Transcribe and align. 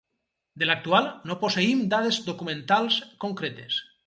De 0.61 0.69
l'actual, 0.69 1.09
no 1.31 1.37
posseïm 1.43 1.83
dades 1.93 2.19
documentals 2.31 2.99
concretes. 3.27 3.81